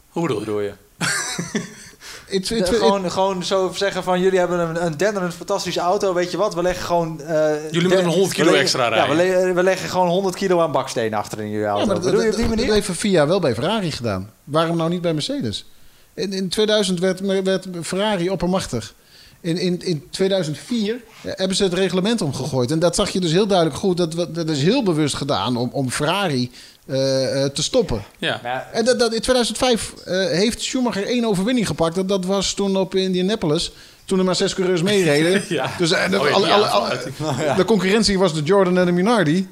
[0.09, 0.73] Hoe bedoel Hoe je?
[2.29, 6.13] De- het- het- gewoon, gewoon zo zeggen van jullie hebben een, een denderend fantastische auto.
[6.13, 6.53] Weet je wat?
[6.55, 7.21] We leggen gewoon.
[7.21, 9.47] eh, Jullie moeten de- 100 kilo leggen- extra Ja, we, rijden.
[9.47, 11.79] le- we leggen gewoon 100 kilo aan baksteen achter in jullie auto.
[11.81, 12.65] Ja, maar dat, Bedoel je op die manier?
[12.65, 14.31] dat heeft FIA wel bij Ferrari gedaan.
[14.43, 15.65] Waarom nou niet bij Mercedes?
[16.13, 18.93] In, in 2000 werd, werd Ferrari oppermachtig.
[19.41, 22.71] In, in, in 2004 hebben ze het reglement omgegooid.
[22.71, 23.97] En dat zag je dus heel duidelijk goed.
[23.97, 28.03] Dat, dat is heel bewust gedaan om, om Ferrari eh, eh, te stoppen.
[28.17, 28.67] Ja.
[28.73, 31.95] En dat, dat, in 2005 eh, heeft Schumacher één overwinning gepakt.
[31.95, 33.71] Dat, dat was toen op Indianapolis.
[34.05, 35.43] Toen er maar zes coureurs meereden.
[35.55, 35.71] Ja.
[35.77, 37.15] Dus eh, de, Oh ja, alle- die alle- aansluiting.
[37.19, 39.49] alle- de concurrentie was de Jordan en de Minardi.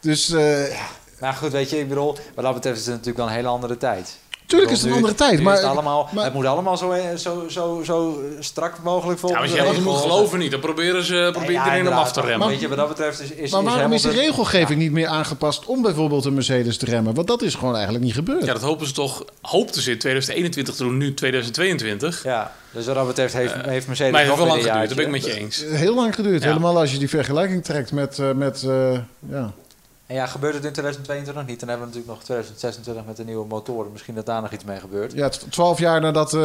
[0.00, 0.62] Dus eh,
[1.20, 3.48] maar goed, weet je, ik bedoel, wat dat betreft is het natuurlijk wel een hele
[3.48, 4.16] andere tijd.
[4.54, 5.40] Tuurlijk is het een andere tijd.
[5.40, 9.44] Maar, het, allemaal, maar- het moet allemaal zo, eh, zo, zo, zo strak mogelijk Ja,
[9.44, 12.02] je helemaal moet geloven niet, dan proberen ze probeert Nee, ja, iedereen inderdaad.
[12.02, 12.48] af te Maar remmen.
[12.48, 15.06] Weet je, wat dat betreft is, is maar is waarom is de regelgeving niet meer
[15.06, 17.14] aangepast om bijvoorbeeld een Mercedes te remmen?
[17.14, 18.44] Want dat is gewoon eigenlijk niet gebeurd.
[18.44, 22.22] Ja, dat hopen ze toch, hoopten ze in 2021 te doen, nu 2022.
[22.22, 24.86] Ja, dus wat dat betreft heeft, heeft Mercedes Maar het heeft nog wel lang geduurd,
[24.88, 25.64] daar ben ik met je eens.
[25.66, 26.42] Heel lang geduurd.
[26.42, 26.48] Ja.
[26.48, 28.98] Helemaal als je die vergelijking trekt met, eh, met eh,
[29.30, 29.52] ja,
[30.06, 33.16] En ja, gebeurt het in 2022 nog niet, dan hebben we natuurlijk nog 2026 met
[33.16, 33.92] de nieuwe motoren.
[33.92, 35.12] Misschien dat daar nog iets mee gebeurt.
[35.12, 36.40] Ja, twaalf jaar nadat eh,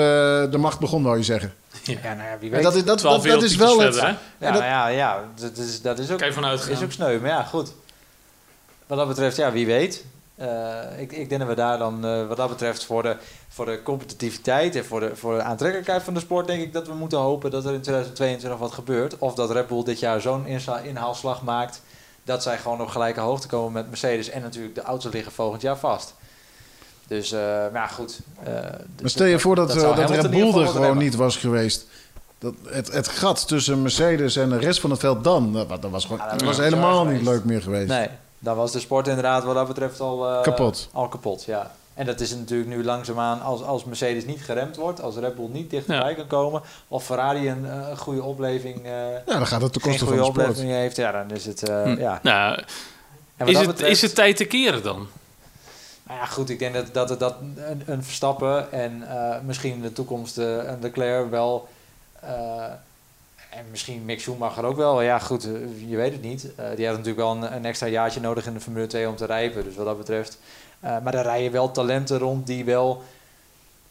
[0.52, 1.54] de macht begon, wou je zeggen.
[1.84, 2.64] Ja, nou ja, wie En weet.
[2.64, 3.96] dat, is- dat, Twaalf dat, dat is wel het...
[3.96, 4.02] verder,
[4.40, 4.46] hè?
[4.46, 7.20] ja, dat- nou ja, ja dat, is, dat is ook, je vanuit is ook sneu.
[7.20, 7.72] Maar ja, goed.
[8.88, 10.04] Wat dat betreft, ja, wie weet.
[10.36, 10.48] Eh,
[10.98, 13.16] ik, ik denk dat we daar dan, eh, wat dat betreft, voor de,
[13.50, 16.88] voor de competitiviteit en voor de, voor de aantrekkelijkheid van de sport, denk ik dat
[16.88, 19.18] we moeten hopen dat er in 2022 wat gebeurt.
[19.18, 20.46] Of dat Red Bull dit jaar zo'n
[20.84, 21.82] inhaalslag maakt
[22.30, 24.30] dat zij gewoon op gelijke hoogte komen met Mercedes.
[24.30, 26.14] En natuurlijk de auto's liggen volgend jaar vast.
[27.08, 28.20] Dus, eh, maar ja, goed.
[28.44, 28.54] eh,
[29.02, 31.04] Maar stel je voor dat, eh, dat Hamilton Red Bull er gewoon hebben.
[31.04, 31.86] niet was geweest.
[32.40, 35.92] Dat, het, het gat tussen Mercedes en de rest van het veld dan, dat, dat
[35.92, 37.88] was, gewoon, Ja, dat dat was helemaal niet leuk meer geweest.
[37.88, 38.08] Nee,
[38.40, 40.30] dan was de sport inderdaad wat dat betreft al...
[40.30, 40.90] eh, Kapot.
[40.92, 41.72] Al kapot, ja.
[42.00, 45.48] En dat is natuurlijk nu langzaamaan, als, als Mercedes niet geremd wordt, als Red Bull
[45.52, 46.16] niet dichterbij Ja.
[46.16, 49.92] kan komen, of Ferrari een eh, goede opleving, eh Ja, dan gaat het ten geen
[49.92, 50.38] koste van de sport.
[50.48, 52.00] opleving heeft, ja, dan is het, eh, Hm.
[52.00, 52.20] ja.
[52.24, 52.60] Nou,
[53.46, 55.08] is het, betreft- is het tijd te keren dan?
[56.04, 57.36] Nou ja, goed, ik denk dat, dat, dat, dat
[57.70, 61.68] een, een Verstappen en eh, misschien in de toekomst een Leclerc wel...
[62.20, 62.64] eh,
[63.50, 65.02] en misschien Mick Schumacher ook wel.
[65.02, 65.44] Ja, goed,
[65.88, 66.56] je weet het niet.
[66.56, 69.16] Eh, die had natuurlijk wel een, een extra jaartje nodig in de Formule 2 om
[69.16, 69.64] te rijpen.
[69.64, 70.38] Dus wat dat betreft.
[70.80, 73.04] Eh, maar daar rijden wel talenten rond die wel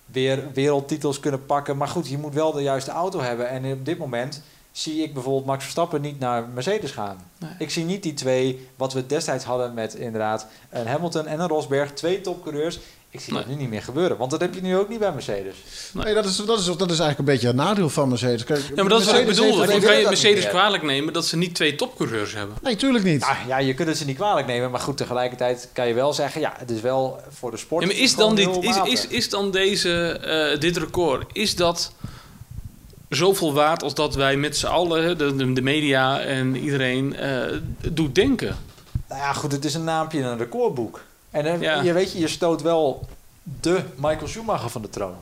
[0.07, 1.77] weer wereldtitels kunnen pakken.
[1.77, 3.49] Maar goed, je moet wel de juiste auto hebben.
[3.49, 7.31] En op dit moment zie ik bijvoorbeeld Max Verstappen niet naar Mercedes gaan.
[7.39, 7.51] Nee.
[7.59, 11.49] Ik zie niet die twee, wat we destijds hadden met inderdaad een Hamilton en een
[11.49, 12.81] Rosberg, twee topcoureurs.
[13.11, 15.13] Ik zie dat nu niet meer gebeuren, want dat heb je nu ook niet bij
[15.13, 15.57] Mercedes.
[15.93, 18.45] Nee, dat, is, dat, is, dat is eigenlijk een beetje het nadeel van Mercedes.
[18.45, 19.57] Kijk, Ja, maar dat is wat ik bedoel.
[19.57, 22.57] Dan kan je Mercedes kwalijk nemen dat ze niet twee topcoureurs hebben.
[22.63, 23.21] Nee, tuurlijk niet.
[23.21, 26.13] Nou, ja, je kunt het ze niet kwalijk nemen, maar goed, tegelijkertijd kan je wel
[26.13, 27.83] zeggen, ja, het is wel voor de sport.
[27.83, 31.93] Ja, maar is dan, dit, is, is, is dan deze, eh, dit record, is dat
[33.09, 37.43] zoveel waard als dat wij met z'n allen, de, de, de media en iedereen, eh,
[37.93, 38.57] doet denken?
[39.09, 41.01] Nou ja, goed, het is een naampje in een recordboek.
[41.39, 41.83] En eh, Ja.
[41.83, 43.09] je weet je, je stoot wel
[43.43, 45.15] de Michael Schumacher van de troon.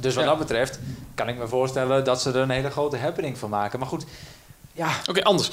[0.00, 0.30] Dus wat Ja.
[0.30, 0.78] dat betreft
[1.14, 3.78] kan ik me voorstellen dat ze er een hele grote happening van maken.
[3.78, 4.04] Maar goed,
[4.72, 5.50] ja, Oké, anders.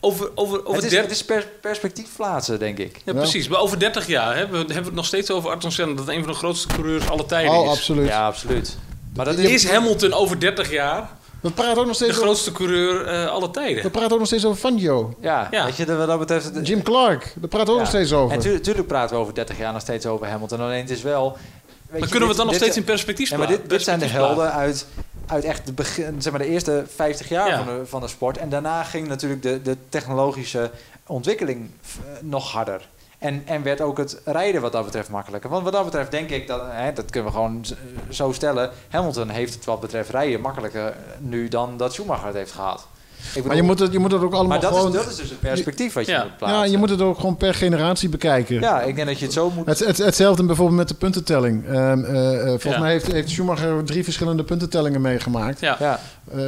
[0.00, 2.96] Over, over, over het is, 30 het is pers- perspectief plaatsen, denk ik.
[2.96, 3.12] Ja, Ja.
[3.12, 3.48] precies.
[3.48, 5.94] Maar over 30 jaar hè, we, hebben we het nog steeds over Ayrton Senna...
[5.94, 7.70] dat een van de grootste coureurs aller tijden oh, is.
[7.70, 8.08] absoluut.
[8.08, 8.76] Ja, absoluut.
[9.14, 9.36] Maar dat.
[9.38, 11.10] Is Hamilton over 30 jaar
[11.42, 13.82] We praten ook nog de steeds over, grootste coureur eh aller tijden?
[13.82, 15.14] we praten ook nog steeds over Fangio.
[15.20, 15.64] Ja, Ja.
[15.64, 16.50] weet je, wat dat betreft...
[16.62, 18.34] Jim Clark, daar praten we ook nog steeds over.
[18.36, 20.60] En tu- tuurlijk praten we over 30 jaar nog steeds over Hamilton.
[20.60, 21.36] Alleen het is wel...
[21.90, 23.68] weet je, kunnen we het dan nog steeds in perspectief Ja, maar plaatsen.
[23.68, 24.86] dit, dit zijn de helden uit,
[25.26, 27.64] uit echt de, begin, zeg maar de eerste 50 jaar Ja.
[27.64, 28.38] van, de, van de sport.
[28.38, 30.70] En daarna ging natuurlijk de, de technologische
[31.06, 32.88] ontwikkeling eh, nog harder.
[33.22, 35.50] En, en werd ook het rijden wat dat betreft makkelijker.
[35.50, 37.64] Want wat dat betreft denk ik, dat, hè, dat kunnen we gewoon
[38.08, 38.70] zo stellen...
[38.88, 42.86] Hamilton heeft het wat betreft rijden makkelijker nu dan dat Schumacher het heeft gehad.
[43.34, 44.88] Bedoel, maar je moet, het, je moet het ook allemaal maar dat, gewoon...
[44.88, 46.22] is, dat is dus het perspectief wat je Ja.
[46.22, 46.58] moet plaatsen.
[46.58, 48.60] ja, je moet het ook gewoon per generatie bekijken.
[48.60, 49.66] Ja, ik denk dat je het zo moet...
[49.66, 51.66] Het, het, hetzelfde bijvoorbeeld met de puntentelling.
[51.66, 52.78] Ehm, eh, eh, volgens Ja.
[52.80, 55.60] mij heeft, heeft Schumacher drie verschillende puntentellingen meegemaakt.
[55.60, 56.00] Ja, Ja.
[56.34, 56.40] Eh,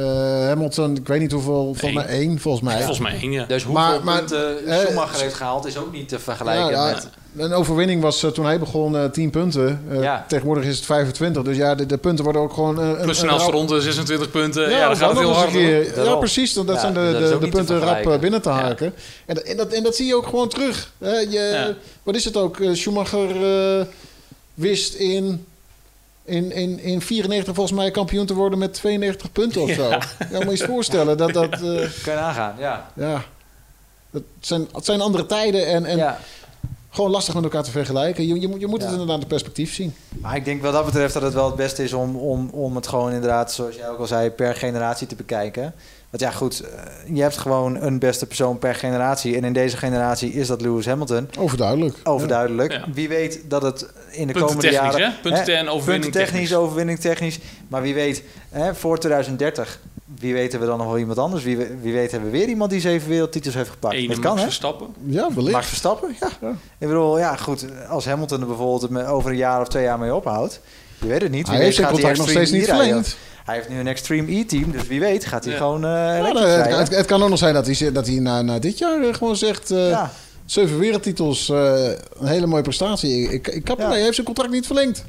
[0.47, 2.77] Hamilton, ik weet niet hoeveel, volgens mij één, volgens mij.
[2.77, 3.45] volgens mij één, ja.
[3.45, 6.93] Dus hoeveel Maar- maar, punten Schumacher heeft gehaald is ook niet te vergelijken Ja, ja,
[6.93, 7.07] met...
[7.37, 9.81] Een overwinning was eh, toen hij begon eh 10 punten.
[9.89, 10.25] Eh, Ja.
[10.27, 11.43] Tegenwoordig is het 25.
[11.43, 12.79] Dus ja, de, de punten worden ook gewoon...
[12.81, 14.63] eh, een- Plus een snelste ronde, 26 punten.
[14.69, 15.51] Ja, Ja, dan gaat het heel hard.
[15.51, 16.03] keer.
[16.03, 16.53] Ja, precies.
[16.53, 18.93] Dat, dat Ja, zijn de, dat de, punten rap eh, binnen te haken.
[19.25, 20.91] En, dat, en, dat, en dat zie je ook gewoon terug.
[20.97, 21.73] Hè, je, Ja.
[22.03, 22.59] Wat is het ook?
[22.59, 23.29] Eh, Schumacher
[23.79, 23.85] eh,
[24.53, 25.45] wist in,
[26.25, 29.89] in, in, in 94 volgens mij kampioen te worden met 92 punten of zo.
[29.89, 29.99] Ja,
[30.31, 31.17] moet je eens voorstellen.
[31.17, 31.59] Dat, dat, eh,
[32.03, 32.89] Kan je nagaan, ja.
[32.95, 33.23] ja,
[34.11, 36.19] dat zijn, het zijn andere tijden en, en ja.
[36.95, 38.27] Gewoon lastig met elkaar te vergelijken.
[38.27, 38.91] Je, je, moet- je moet het Ja.
[38.97, 39.93] inderdaad in perspectief zien.
[40.21, 42.75] Maar ik denk wat dat betreft dat het wel het beste is om, om, om
[42.75, 45.73] het gewoon inderdaad, zoals jij ook al zei, per generatie te bekijken.
[46.09, 49.35] Want ja, goed, eh, je hebt gewoon een beste persoon per generatie.
[49.35, 51.29] En in deze generatie is dat Lewis Hamilton.
[51.39, 51.97] Overduidelijk.
[52.03, 52.71] Overduidelijk.
[52.71, 52.83] Ja.
[52.93, 53.81] Wie weet dat het
[54.11, 55.01] in de Punten komende jaren...
[55.01, 55.09] hè?
[55.21, 56.55] Punten en overwinning Punten technisch, technisch.
[56.55, 57.39] overwinning technisch.
[57.67, 59.79] Maar wie weet, hè, voor 2030,
[60.19, 61.43] wie weten we dan nog wel iemand anders?
[61.43, 63.95] Wie, wie weet hebben we weer iemand die zeven wereldtitels heeft gepakt.
[63.95, 64.45] Ene dat kan, Max hè?
[64.45, 64.87] Verstappen.
[65.05, 65.53] Ja, wellicht.
[65.55, 66.29] Max Verstappen, ja.
[66.41, 66.49] Ja.
[66.77, 67.65] Ik bedoel, ja, goed.
[67.89, 70.59] Als Hamilton er bijvoorbeeld met- over een jaar of twee jaar mee ophoudt...
[71.01, 71.47] Je weet het niet.
[71.47, 73.17] Wie Hij heeft zijn gaat hij contract nog steeds niet verlengd.
[73.45, 75.59] Hij heeft nu een Extreme E-team, dus wie weet gaat hij Ja.
[75.59, 78.15] gewoon eh Ja, nou, het, het, het kan ook nog zijn dat hij, dat hij
[78.19, 79.71] na, na dit jaar eh, gewoon zegt...
[79.71, 80.11] eh, ja.
[80.45, 83.23] Zeven wereldtitels, eh, een hele mooie prestatie.
[83.23, 83.81] Ik, ik, ik kap Ja.
[83.83, 85.05] ermee, hij heeft zijn contract niet verlengd.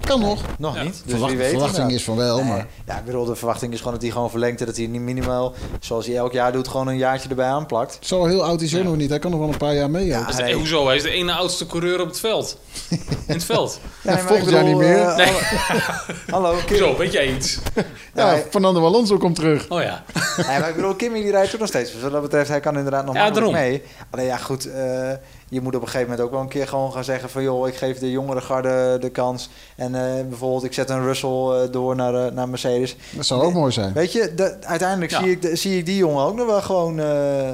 [0.00, 0.42] Kan nog.
[0.58, 0.82] Nog Ja.
[0.82, 0.92] niet.
[0.92, 2.66] Dus Verwacht- wie weet verwachting is van wel, Nee, maar...
[2.86, 4.60] Ja, ik bedoel, de verwachting is gewoon dat hij gewoon verlengt...
[4.60, 6.68] en dat hij niet minimaal, zoals hij elk jaar doet...
[6.68, 7.98] gewoon een jaartje erbij aanplakt.
[8.00, 9.10] Zo heel oud is hij nog niet.
[9.10, 10.06] Hij kan nog wel een paar jaar mee.
[10.06, 10.54] Ja, nee.
[10.54, 10.86] hoezo?
[10.86, 12.58] Hij is de ene oudste coureur op het veld.
[13.26, 13.78] In het veld.
[14.02, 14.98] Ja, volgend jaar niet meer.
[14.98, 15.32] eh, Nee.
[16.30, 16.76] Hallo, Kim.
[16.76, 17.58] Zo, weet jij iets?
[18.14, 18.42] Ja, Nee.
[18.50, 19.68] Fernando Alonso komt terug.
[19.68, 20.04] Oh ja.
[20.36, 21.92] Ja, maar ik bedoel, Kimmy die rijdt ook nog steeds.
[21.92, 23.82] Dus wat dat betreft, hij kan inderdaad nog Ja, mee.
[24.10, 24.68] Alleen ja, goed,
[25.48, 27.42] je moet op een gegeven moment ook wel een keer gewoon gaan zeggen van...
[27.42, 29.48] joh, ik geef de jongere garde de kans.
[29.76, 32.96] En eh, bijvoorbeeld, ik zet een Russell eh, door naar, eh, naar Mercedes.
[33.16, 33.92] Dat zou ook mooi zijn.
[33.92, 35.20] Weet je, de- uiteindelijk Ja.
[35.22, 37.50] zie, ik, de- zie ik die jongen ook nog wel gewoon eh,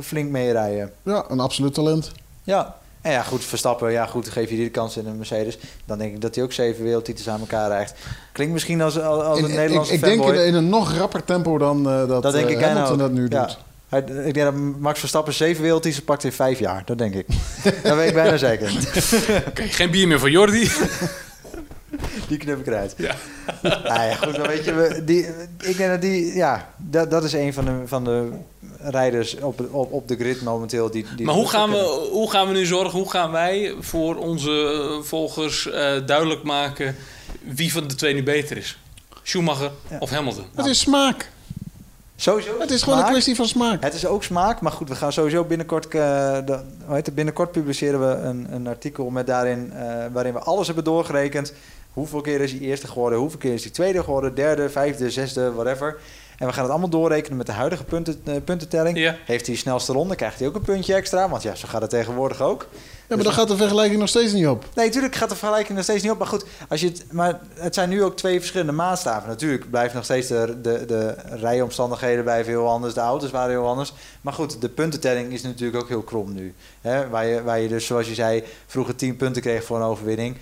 [0.00, 0.92] flink meerijden.
[1.02, 2.12] Ja, een absoluut talent.
[2.42, 2.76] Ja.
[3.00, 5.58] En ja, goed, Verstappen, ja goed, geef je die de kans in een Mercedes.
[5.84, 7.94] Dan denk ik dat hij ook zeven wereldtitels aan elkaar rijgt.
[8.32, 10.96] Klinkt misschien als, als als In- een ik, Nederlandse ik denk in, in een nog
[10.96, 13.40] rapper tempo dan eh, dat, Dat denk eh, ik bijna Hamilton dat nu Ja.
[13.46, 13.58] doet.
[13.88, 16.82] Hij, ik denk dat Max Verstappen zeven wereldtitels pakt in vijf jaar.
[16.84, 17.26] Dat denk ik.
[17.82, 18.72] dat weet ik bijna zeker.
[19.48, 20.70] Oké, geen bier meer voor Jordi.
[22.28, 22.94] Die knip ik eruit.
[22.96, 23.14] Ja.
[23.62, 25.26] Nou ja, goed, maar weet je, die,
[25.60, 28.28] ik denk dat die, ja, dat, dat is een van de, van de
[28.78, 30.90] rijders op, op, op de grid momenteel.
[30.90, 31.86] Die, die Maar hoe gaan, kunnen.
[31.86, 34.50] we, hoe gaan we nu zorgen, hoe gaan wij voor onze
[35.00, 36.96] eh, volgers eh, duidelijk maken
[37.42, 38.78] wie van de twee nu beter is?
[39.22, 39.96] Schumacher Ja.
[39.98, 40.44] of Hamilton?
[40.54, 41.30] Het is smaak.
[42.20, 42.58] Sowieso.
[42.58, 43.82] Het is gewoon een kwestie van smaak.
[43.82, 45.90] Het is ook smaak, maar goed, we gaan sowieso binnenkort, eh,
[46.44, 50.38] de, hoe heet het, binnenkort publiceren we een, een artikel met daarin, eh, waarin we
[50.38, 51.52] alles hebben doorgerekend.
[51.92, 55.52] Hoeveel keer is hij eerste geworden, hoeveel keer is hij tweede geworden, derde, vijfde, zesde,
[55.52, 55.96] whatever.
[56.38, 58.98] En we gaan het allemaal doorrekenen met de huidige punten, eh, puntentelling.
[58.98, 59.16] Ja.
[59.24, 61.80] Heeft hij de snelste ronde, krijgt hij ook een puntje extra, want ja, zo gaat
[61.80, 62.66] het tegenwoordig ook.
[63.08, 64.64] Ja, maar dan gaat de vergelijking nog steeds niet op.
[64.74, 66.18] Nee, natuurlijk gaat de vergelijking nog steeds niet op.
[66.18, 69.28] Maar goed, als je het, maar het zijn nu ook twee verschillende maatstaven.
[69.28, 72.94] Natuurlijk blijven nog steeds de, de, de rijomstandigheden blijven heel anders.
[72.94, 73.92] De auto's waren heel anders.
[74.20, 76.54] Maar goed, de puntentelling is natuurlijk ook heel krom nu.
[76.80, 77.08] Hè?
[77.08, 80.36] Waar, je, waar je dus, zoals je zei, vroeger 10 punten kreeg voor een overwinning.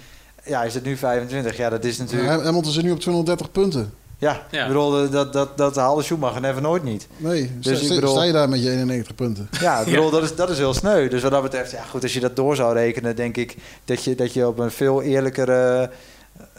[0.44, 1.56] Ja, is het nu 25?
[1.56, 2.30] Ja, dat is natuurlijk...
[2.30, 3.92] Ham- Hamilton zit nu op 230 punten.
[4.18, 4.60] Ja, Ja.
[4.62, 7.08] ik bedoel, dat, dat, dat haalde Schumacher never nooit niet.
[7.16, 9.48] Nee, Dus sta, ik bedoel- sta je daar met je 91 punten.
[9.60, 11.08] Ja, ik bedoel, Dat, is, dat is heel sneu.
[11.08, 13.16] Dus wat dat betreft, ja goed, als je dat door zou rekenen...
[13.16, 15.90] denk ik dat je, dat je op een veel eerlijkere...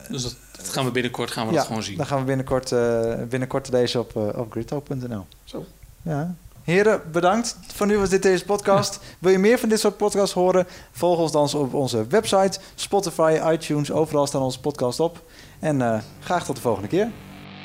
[0.09, 1.97] Dus dat, dat gaan we binnenkort gaan we ja, dat gewoon zien.
[1.97, 5.25] Dan gaan we binnenkort, eh binnenkort lezen op, eh op gridtalk.nl.
[5.43, 5.65] Zo.
[6.01, 6.35] Ja.
[6.63, 7.57] Heren, bedankt.
[7.75, 8.99] Voor nu was dit deze podcast.
[9.19, 10.67] Wil je meer van dit soort podcasts horen?
[10.91, 13.91] Volg ons dan op onze website, Spotify, iTunes.
[13.91, 15.21] Overal staan onze podcasts op.
[15.59, 17.11] En eh, graag tot de volgende keer.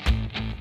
[0.05, 0.52] Thank you.